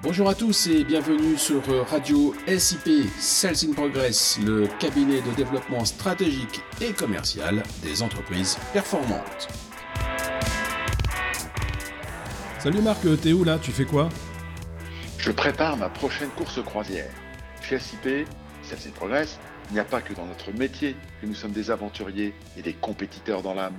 Bonjour 0.00 0.28
à 0.28 0.34
tous 0.36 0.68
et 0.68 0.84
bienvenue 0.84 1.36
sur 1.36 1.60
Radio 1.88 2.32
SIP 2.46 2.88
Sales 3.18 3.56
in 3.68 3.72
Progress, 3.72 4.38
le 4.46 4.68
cabinet 4.78 5.20
de 5.20 5.34
développement 5.36 5.84
stratégique 5.84 6.60
et 6.80 6.92
commercial 6.92 7.64
des 7.82 8.00
entreprises 8.00 8.58
performantes. 8.72 9.48
Salut 12.60 12.80
Marc, 12.80 13.00
t'es 13.20 13.32
où 13.32 13.42
là? 13.42 13.58
Tu 13.60 13.72
fais 13.72 13.84
quoi? 13.84 14.08
Je 15.18 15.32
prépare 15.32 15.76
ma 15.76 15.88
prochaine 15.88 16.30
course 16.30 16.62
croisière. 16.62 17.10
Chez 17.60 17.80
SIP, 17.80 18.28
Sales 18.62 18.78
in 18.86 18.92
Progress, 18.94 19.40
il 19.70 19.74
n'y 19.74 19.80
a 19.80 19.84
pas 19.84 20.00
que 20.00 20.14
dans 20.14 20.26
notre 20.26 20.52
métier 20.52 20.94
que 21.20 21.26
nous 21.26 21.34
sommes 21.34 21.50
des 21.50 21.72
aventuriers 21.72 22.34
et 22.56 22.62
des 22.62 22.74
compétiteurs 22.74 23.42
dans 23.42 23.54
l'âme. 23.54 23.78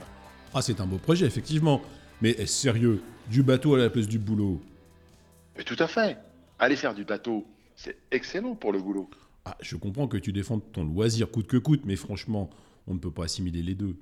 Ah, 0.53 0.61
c'est 0.61 0.81
un 0.81 0.85
beau 0.85 0.97
projet, 0.97 1.25
effectivement. 1.25 1.81
Mais 2.21 2.31
est-ce 2.31 2.61
sérieux? 2.61 3.01
Du 3.29 3.41
bateau 3.41 3.75
à 3.75 3.77
la 3.77 3.89
place 3.89 4.07
du 4.07 4.19
boulot? 4.19 4.59
Mais 5.59 5.65
tout 5.65 5.75
à 5.79 5.87
fait. 5.87 6.17
Aller 6.57 6.77
faire 6.77 6.95
du 6.95 7.03
bateau, 7.03 7.45
c'est 7.75 7.97
excellent 8.11 8.55
pour 8.55 8.71
le 8.71 8.79
boulot. 8.79 9.09
Ah, 9.43 9.57
je 9.59 9.75
comprends 9.75 10.07
que 10.07 10.15
tu 10.15 10.31
défends 10.31 10.61
ton 10.61 10.85
loisir 10.85 11.29
coûte 11.29 11.47
que 11.47 11.57
coûte, 11.57 11.81
mais 11.83 11.97
franchement, 11.97 12.49
on 12.87 12.93
ne 12.93 12.99
peut 12.99 13.11
pas 13.11 13.25
assimiler 13.25 13.61
les 13.61 13.75
deux. 13.75 13.97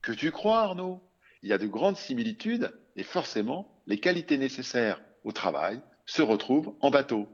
Que 0.00 0.12
tu 0.12 0.30
crois, 0.30 0.60
Arnaud? 0.60 1.00
Il 1.42 1.48
y 1.48 1.52
a 1.52 1.58
de 1.58 1.66
grandes 1.66 1.96
similitudes 1.96 2.72
et 2.94 3.02
forcément, 3.02 3.82
les 3.88 3.98
qualités 3.98 4.38
nécessaires 4.38 5.02
au 5.24 5.32
travail 5.32 5.80
se 6.06 6.22
retrouvent 6.22 6.72
en 6.80 6.90
bateau. 6.90 7.28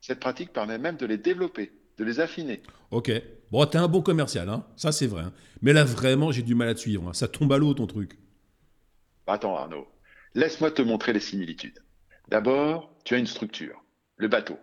Cette 0.00 0.18
pratique 0.18 0.52
permet 0.52 0.78
même 0.78 0.96
de 0.96 1.06
les 1.06 1.18
développer 1.18 1.72
de 1.96 2.04
les 2.04 2.18
affiner. 2.18 2.60
Ok. 2.90 3.12
Bon, 3.52 3.64
t'es 3.66 3.78
un 3.78 3.86
bon 3.86 4.02
commercial, 4.02 4.48
hein 4.48 4.66
ça 4.74 4.90
c'est 4.90 5.06
vrai. 5.06 5.22
Hein. 5.22 5.32
Mais 5.62 5.72
là 5.72 5.84
vraiment, 5.84 6.32
j'ai 6.32 6.42
du 6.42 6.56
mal 6.56 6.68
à 6.68 6.74
te 6.74 6.80
suivre. 6.80 7.08
Hein. 7.08 7.12
Ça 7.12 7.28
tombe 7.28 7.52
à 7.52 7.58
l'eau 7.58 7.72
ton 7.72 7.86
truc. 7.86 8.18
Attends 9.28 9.56
Arnaud, 9.56 9.86
laisse-moi 10.34 10.72
te 10.72 10.82
montrer 10.82 11.12
les 11.12 11.20
similitudes. 11.20 11.78
D'abord, 12.30 12.94
tu 13.04 13.14
as 13.14 13.18
une 13.18 13.26
structure, 13.26 13.82
le 14.16 14.28
bateau. 14.28 14.56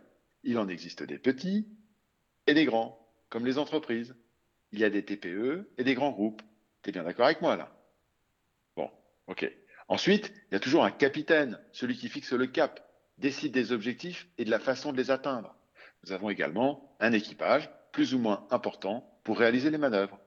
Il 0.45 0.57
en 0.57 0.69
existe 0.69 1.03
des 1.03 1.17
petits 1.17 1.67
et 2.47 2.53
des 2.53 2.63
grands, 2.63 3.05
comme 3.27 3.45
les 3.45 3.57
entreprises. 3.57 4.15
Il 4.71 4.79
y 4.79 4.85
a 4.85 4.89
des 4.89 5.03
TPE 5.03 5.69
et 5.77 5.83
des 5.83 5.93
grands 5.93 6.11
groupes. 6.11 6.41
T'es 6.81 6.93
bien 6.93 7.03
d'accord 7.03 7.25
avec 7.25 7.41
moi 7.41 7.57
là? 7.57 7.75
Bon, 8.77 8.89
ok. 9.27 9.51
Ensuite, 9.89 10.31
il 10.49 10.53
y 10.53 10.55
a 10.55 10.61
toujours 10.61 10.85
un 10.85 10.91
capitaine, 10.91 11.59
celui 11.73 11.97
qui 11.97 12.07
fixe 12.07 12.31
le 12.31 12.47
cap, 12.47 12.89
décide 13.17 13.51
des 13.51 13.73
objectifs 13.73 14.29
et 14.37 14.45
de 14.45 14.49
la 14.49 14.59
façon 14.59 14.93
de 14.93 14.97
les 14.97 15.11
atteindre. 15.11 15.53
Nous 16.05 16.13
avons 16.13 16.29
également 16.29 16.95
un 17.01 17.11
équipage 17.11 17.69
plus 17.91 18.13
ou 18.13 18.19
moins 18.19 18.47
important 18.49 19.19
pour 19.25 19.39
réaliser 19.39 19.71
les 19.71 19.77
manœuvres. 19.77 20.21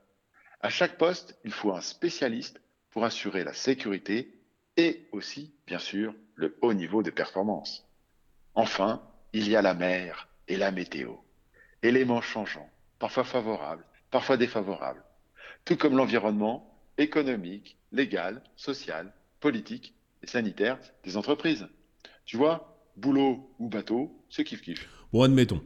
À 0.61 0.69
chaque 0.69 0.99
poste, 0.99 1.39
il 1.45 1.53
faut 1.53 1.73
un 1.73 1.81
spécialiste 1.81 2.61
pour 2.91 3.07
assurer 3.07 3.45
la 3.45 3.55
sécurité 3.55 4.35
et 4.77 5.09
aussi, 5.13 5.55
bien 5.67 5.79
sûr, 5.79 6.15
le 6.41 6.57
haut 6.63 6.73
niveau 6.73 7.03
de 7.03 7.11
performance. 7.11 7.87
Enfin, 8.55 9.03
il 9.35 9.47
y 9.49 9.57
a 9.57 9.63
la 9.63 9.75
mer 9.75 10.29
et 10.49 10.57
la 10.57 10.71
météo, 10.71 11.13
éléments 11.83 12.23
changeants, 12.23 12.69
parfois 12.99 13.25
favorables, 13.25 13.85
parfois 14.11 14.39
défavorables, 14.39 15.05
tout 15.67 15.77
comme 15.77 15.97
l'environnement 15.97 16.67
économique, 16.97 17.77
légal, 17.93 18.43
social, 18.57 19.13
politique 19.39 19.95
et 20.23 20.27
sanitaire 20.27 20.79
des 21.05 21.19
entreprises. 21.19 21.69
Tu 22.25 22.39
vois, 22.39 22.83
boulot 22.97 23.55
ou 23.59 23.69
bateau, 23.69 24.25
ce 24.31 24.41
kiff-kiff. 24.41 24.89
Bon, 25.13 25.23
admettons. 25.23 25.63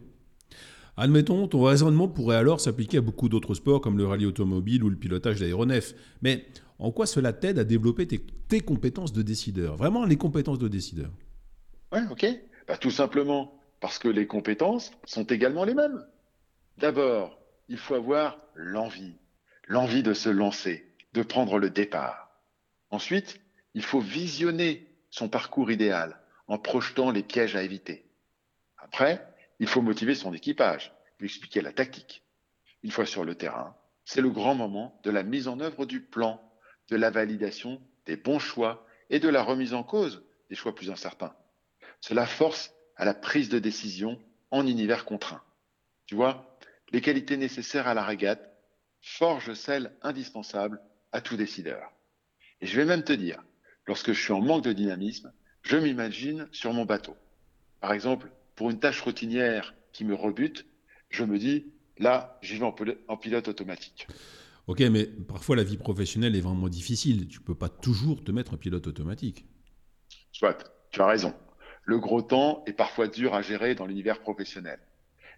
Admettons, 0.97 1.49
ton 1.49 1.63
raisonnement 1.63 2.07
pourrait 2.07 2.37
alors 2.37 2.61
s'appliquer 2.61 2.99
à 2.99 3.01
beaucoup 3.01 3.29
d'autres 3.29 3.55
sports 3.55 3.81
comme 3.81 3.99
le 3.99 4.07
rallye 4.07 4.27
automobile 4.27 4.85
ou 4.85 4.91
le 4.91 4.97
pilotage 4.97 5.41
d'aéronefs. 5.41 5.95
Mais 6.23 6.47
en 6.79 6.93
quoi 6.93 7.07
cela 7.07 7.33
t'aide 7.33 7.59
à 7.59 7.65
développer 7.65 8.07
tes, 8.07 8.61
compétences 8.61 9.13
de 9.13 9.23
décideur? 9.23 9.77
Vraiment 9.77 10.05
les 10.05 10.17
compétences 10.17 10.61
de 10.61 10.69
décideur? 10.69 11.11
Ouais, 11.93 12.03
ok. 12.11 12.27
Bah, 12.69 12.77
tout 12.77 12.93
simplement 12.93 13.59
parce 13.81 13.99
que 13.99 14.09
les 14.09 14.29
compétences 14.29 14.93
sont 15.05 15.25
également 15.25 15.65
les 15.65 15.75
mêmes. 15.75 16.05
D'abord, 16.79 17.39
il 17.69 17.77
faut 17.77 17.95
avoir 17.95 18.39
l'envie, 18.55 19.17
l'envie 19.67 20.05
de 20.05 20.15
se 20.15 20.29
lancer, 20.29 20.87
de 21.13 21.23
prendre 21.23 21.59
le 21.59 21.71
départ. 21.71 22.31
Ensuite, 22.91 23.41
il 23.75 23.83
faut 23.83 24.01
visionner 24.01 24.87
son 25.11 25.29
parcours 25.29 25.73
idéal 25.73 26.21
en 26.47 26.59
projetant 26.59 27.11
les 27.11 27.23
pièges 27.25 27.57
à 27.57 27.63
éviter. 27.63 28.07
Après, 28.79 29.34
il 29.59 29.69
faut 29.69 29.83
motiver 29.83 30.15
son 30.15 30.35
équipage, 30.35 30.93
lui 31.19 31.27
expliquer 31.27 31.61
la 31.61 31.73
tactique. 31.73 32.25
Une 32.83 32.91
fois 32.91 33.07
sur 33.07 33.25
le 33.25 33.35
terrain, 33.35 33.77
c'est 34.05 34.21
le 34.21 34.31
grand 34.31 34.55
moment 34.55 35.01
de 35.05 35.11
la 35.11 35.23
mise 35.23 35.49
en 35.49 35.61
œuvre 35.61 35.87
du 35.87 36.01
plan, 36.01 36.41
de 36.91 36.97
la 36.97 37.11
validation 37.11 37.81
des 38.07 38.17
bons 38.17 38.39
choix 38.39 38.87
et 39.11 39.21
de 39.21 39.29
la 39.29 39.43
remise 39.43 39.75
en 39.75 39.83
cause 39.83 40.25
des 40.51 40.57
choix 40.57 40.75
plus 40.75 40.91
incertains. 40.91 41.35
Cela 42.01 42.27
force 42.27 42.75
à 42.97 43.05
la 43.05 43.15
prise 43.15 43.49
de 43.49 43.59
décision 43.59 44.21
en 44.51 44.67
univers 44.67 45.05
contraint. 45.05 45.43
Tu 46.07 46.15
vois, 46.15 46.59
les 46.93 47.01
qualités 47.01 47.37
nécessaires 47.37 47.89
à 47.89 47.95
la 47.95 48.05
régate 48.05 48.55
forgent 49.01 49.55
celles 49.55 49.97
indispensables 50.03 50.81
à 51.13 51.21
tout 51.21 51.37
décideur. 51.37 51.93
Et 52.61 52.67
je 52.67 52.77
vais 52.77 52.85
même 52.85 53.05
te 53.05 53.13
dire, 53.13 53.43
lorsque 53.87 54.13
je 54.13 54.21
suis 54.21 54.33
en 54.33 54.41
manque 54.41 54.65
de 54.65 54.73
dynamisme, 54.73 55.33
je 55.63 55.77
m'imagine 55.77 56.49
sur 56.53 56.73
mon 56.73 56.85
bateau. 56.85 57.17
Par 57.81 57.93
exemple, 57.93 58.31
pour 58.57 58.71
une 58.71 58.79
tâche 58.79 59.01
routinière 59.01 59.75
qui 59.93 60.05
me 60.05 60.15
rebute, 60.15 60.67
je 61.11 61.25
me 61.25 61.39
dis, 61.39 61.67
là, 61.99 62.39
j'y 62.43 62.59
vais 62.59 62.65
en 63.09 63.17
pilote 63.17 63.49
automatique. 63.49 64.07
Ok, 64.67 64.81
mais 64.81 65.05
parfois 65.05 65.57
la 65.57 65.65
vie 65.65 65.77
professionnelle 65.77 66.35
est 66.37 66.41
vraiment 66.41 66.69
difficile. 66.69 67.29
Tu 67.29 67.41
peux 67.41 67.55
pas 67.55 67.69
toujours 67.69 68.25
te 68.25 68.33
mettre 68.33 68.55
en 68.55 68.57
pilote 68.57 68.87
automatique. 68.87 69.47
Soit, 70.33 70.73
tu 70.91 71.01
as 71.01 71.07
raison. 71.07 71.35
Le 71.85 71.99
gros 71.99 72.23
temps 72.23 72.65
est 72.67 72.73
parfois 72.73 73.09
dur 73.09 73.35
à 73.35 73.43
gérer 73.43 73.75
dans 73.75 73.87
l'univers 73.87 74.21
professionnel. 74.21 74.79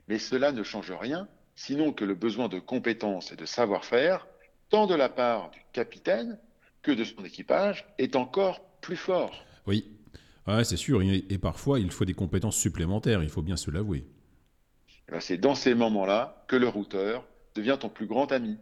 Mais 0.06 0.18
cela 0.18 0.52
ne 0.52 0.62
change 0.62 0.92
rien, 0.92 1.28
sinon 1.56 1.92
que 1.92 2.04
le 2.04 2.14
besoin 2.14 2.48
de 2.48 2.60
compétences 2.60 3.32
et 3.32 3.36
de 3.36 3.44
savoir-faire, 3.44 4.28
tant 4.68 4.86
de 4.86 4.94
la 4.94 5.08
part 5.08 5.50
du 5.50 5.60
capitaine 5.72 6.38
que 6.82 6.92
de 6.92 7.02
son 7.02 7.24
équipage, 7.24 7.84
est 7.98 8.14
encore 8.14 8.64
plus 8.80 8.96
fort. 8.96 9.44
Oui, 9.66 9.95
Ouais, 10.46 10.64
c'est 10.64 10.76
sûr. 10.76 11.02
Et 11.02 11.38
parfois, 11.38 11.80
il 11.80 11.90
faut 11.90 12.04
des 12.04 12.14
compétences 12.14 12.56
supplémentaires, 12.56 13.22
il 13.22 13.28
faut 13.28 13.42
bien 13.42 13.56
se 13.56 13.70
l'avouer. 13.70 14.06
Eh 15.08 15.12
ben, 15.12 15.20
c'est 15.20 15.38
dans 15.38 15.54
ces 15.54 15.74
moments-là 15.74 16.44
que 16.48 16.56
le 16.56 16.68
routeur 16.68 17.26
devient 17.54 17.76
ton 17.80 17.88
plus 17.88 18.06
grand 18.06 18.30
ami. 18.32 18.58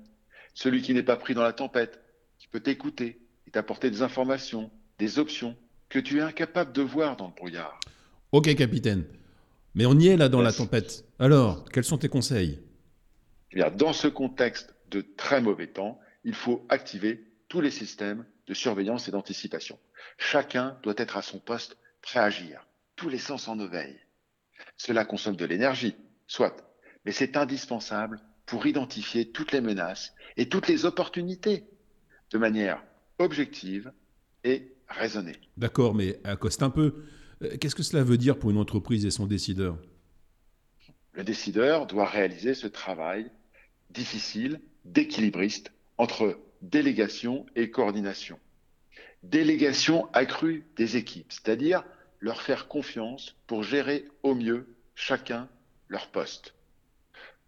Celui 0.54 0.82
qui 0.82 0.94
n'est 0.94 1.02
pas 1.02 1.16
pris 1.16 1.34
dans 1.34 1.42
la 1.42 1.52
tempête, 1.52 2.00
qui 2.38 2.48
peut 2.48 2.60
t'écouter 2.60 3.20
et 3.46 3.50
t'apporter 3.50 3.90
des 3.90 4.02
informations, 4.02 4.70
des 4.98 5.18
options 5.18 5.56
que 5.88 5.98
tu 5.98 6.18
es 6.18 6.22
incapable 6.22 6.72
de 6.72 6.82
voir 6.82 7.16
dans 7.16 7.28
le 7.28 7.34
brouillard. 7.34 7.78
Ok, 8.32 8.54
capitaine. 8.54 9.04
Mais 9.74 9.86
on 9.86 9.98
y 9.98 10.08
est 10.08 10.16
là 10.16 10.28
dans 10.28 10.42
la 10.42 10.52
tempête. 10.52 11.04
Alors, 11.18 11.64
quels 11.72 11.84
sont 11.84 11.98
tes 11.98 12.08
conseils? 12.08 12.60
Eh 13.52 13.56
bien, 13.56 13.70
Dans 13.70 13.92
ce 13.92 14.08
contexte 14.08 14.74
de 14.90 15.00
très 15.16 15.40
mauvais 15.40 15.66
temps, 15.66 15.98
il 16.24 16.34
faut 16.34 16.64
activer 16.68 17.24
tous 17.48 17.60
les 17.60 17.70
systèmes 17.70 18.24
de 18.46 18.54
surveillance 18.54 19.08
et 19.08 19.10
d'anticipation. 19.10 19.78
Chacun 20.18 20.78
doit 20.82 20.94
être 20.96 21.16
à 21.16 21.22
son 21.22 21.38
poste, 21.38 21.76
prêt 22.02 22.20
à 22.20 22.24
agir, 22.24 22.66
tous 22.96 23.08
les 23.08 23.18
sens 23.18 23.48
en 23.48 23.58
éveil. 23.58 23.98
Cela 24.76 25.04
consomme 25.04 25.36
de 25.36 25.44
l'énergie, 25.44 25.96
soit, 26.26 26.56
mais 27.04 27.12
c'est 27.12 27.36
indispensable 27.36 28.20
pour 28.46 28.66
identifier 28.66 29.30
toutes 29.30 29.52
les 29.52 29.60
menaces 29.60 30.12
et 30.36 30.48
toutes 30.48 30.68
les 30.68 30.84
opportunités 30.84 31.64
de 32.30 32.38
manière 32.38 32.82
objective 33.18 33.92
et 34.42 34.72
raisonnée. 34.88 35.36
D'accord, 35.56 35.94
mais 35.94 36.20
accoste 36.24 36.62
un 36.62 36.70
peu. 36.70 37.04
Euh, 37.42 37.56
qu'est-ce 37.58 37.74
que 37.74 37.82
cela 37.82 38.02
veut 38.02 38.18
dire 38.18 38.38
pour 38.38 38.50
une 38.50 38.58
entreprise 38.58 39.06
et 39.06 39.10
son 39.10 39.26
décideur? 39.26 39.78
Le 41.12 41.24
décideur 41.24 41.86
doit 41.86 42.06
réaliser 42.06 42.54
ce 42.54 42.66
travail 42.66 43.30
difficile 43.90 44.60
d'équilibriste 44.84 45.72
entre 45.96 46.38
délégation 46.70 47.46
et 47.56 47.70
coordination 47.70 48.38
délégation 49.24 50.08
accrue 50.12 50.66
des 50.76 50.96
équipes, 50.96 51.32
c'est-à-dire 51.32 51.84
leur 52.20 52.42
faire 52.42 52.68
confiance 52.68 53.36
pour 53.46 53.62
gérer 53.62 54.06
au 54.22 54.34
mieux 54.34 54.66
chacun 54.94 55.48
leur 55.88 56.10
poste. 56.10 56.54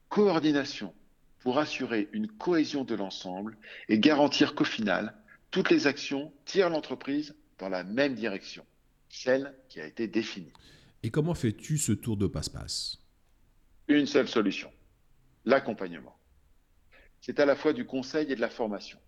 Coordination 0.09 0.95
pour 1.41 1.59
assurer 1.59 2.09
une 2.13 2.29
cohésion 2.29 2.85
de 2.85 2.95
l'ensemble 2.95 3.57
et 3.89 3.99
garantir 3.99 4.55
qu'au 4.55 4.65
final, 4.65 5.15
toutes 5.51 5.71
les 5.71 5.87
actions 5.87 6.33
tirent 6.45 6.71
l'entreprise 6.71 7.37
dans 7.59 7.69
la 7.69 7.85
même 7.85 8.15
direction, 8.15 8.65
celle 9.09 9.55
qui 9.69 9.81
a 9.81 9.87
été 9.87 10.09
définie. 10.09 10.53
Et 11.03 11.11
comment 11.11 11.35
fais-tu 11.35 11.79
ce 11.79 11.93
tour 11.93 12.17
de 12.17 12.27
passe-passe? 12.27 12.99
Une 13.89 14.07
seule 14.07 14.29
solution, 14.29 14.73
l'accompagnement. 15.45 16.16
C'est 17.27 17.41
à 17.41 17.45
la 17.45 17.57
fois 17.57 17.73
du 17.73 17.85
conseil 17.85 18.31
et 18.31 18.37
de 18.37 18.41
la 18.41 18.49
formation. 18.49 19.01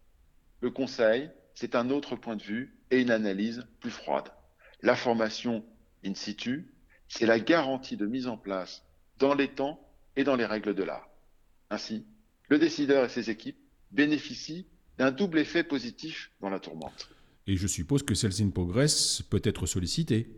Le 0.60 0.72
conseil, 0.72 1.30
c'est 1.54 1.76
un 1.76 1.88
autre 1.88 2.16
point 2.16 2.34
de 2.34 2.42
vue 2.42 2.76
et 2.90 3.00
une 3.00 3.12
analyse 3.12 3.64
plus 3.78 3.92
froide. 3.92 4.24
La 4.82 4.96
formation 4.96 5.64
in 6.04 6.14
situ, 6.14 6.74
c'est 7.06 7.26
la 7.26 7.38
garantie 7.38 7.96
de 7.96 8.06
mise 8.06 8.26
en 8.26 8.36
place 8.36 8.84
dans 9.20 9.34
les 9.34 9.46
temps 9.46 9.80
et 10.16 10.24
dans 10.24 10.34
les 10.34 10.46
règles 10.46 10.74
de 10.74 10.82
l'art. 10.82 11.08
Ainsi, 11.70 12.06
le 12.48 12.58
décideur 12.58 13.04
et 13.04 13.08
ses 13.08 13.30
équipes 13.30 13.60
bénéficient 13.92 14.66
d'un 14.98 15.12
double 15.12 15.38
effet 15.38 15.62
positif 15.62 16.32
dans 16.40 16.50
la 16.50 16.58
tourmente. 16.58 17.08
Et 17.46 17.56
je 17.56 17.68
suppose 17.68 18.02
que 18.02 18.16
Sales 18.16 18.42
in 18.42 18.50
Progress 18.50 19.22
peut 19.22 19.42
être 19.44 19.66
sollicité. 19.66 20.28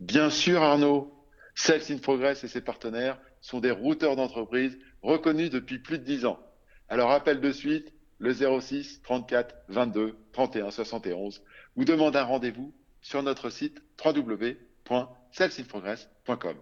Bien 0.00 0.28
sûr, 0.28 0.60
Arnaud. 0.60 1.12
Sales 1.54 1.82
in 1.88 1.98
Progress 1.98 2.42
et 2.42 2.48
ses 2.48 2.62
partenaires 2.62 3.20
sont 3.40 3.60
des 3.60 3.70
routeurs 3.70 4.16
d'entreprise 4.16 4.76
reconnus 5.02 5.50
depuis 5.50 5.78
plus 5.78 6.00
de 6.00 6.04
10 6.04 6.24
ans. 6.26 6.40
Alors 6.88 7.10
appelle 7.10 7.40
de 7.40 7.50
suite 7.52 7.92
le 8.18 8.32
06 8.32 9.02
34 9.02 9.54
22 9.68 10.16
31 10.32 10.70
71 10.70 11.42
ou 11.76 11.84
demande 11.84 12.16
un 12.16 12.24
rendez-vous 12.24 12.72
sur 13.02 13.22
notre 13.22 13.50
site 13.50 13.82
www.salesinprogress.com 14.04 16.56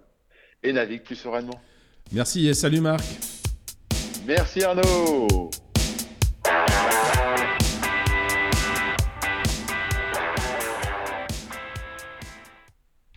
et 0.62 0.72
navigue 0.72 1.02
plus 1.02 1.16
sereinement. 1.16 1.60
Merci 2.12 2.46
et 2.48 2.54
salut 2.54 2.80
Marc. 2.80 3.04
Merci 4.26 4.64
Arnaud. 4.64 5.50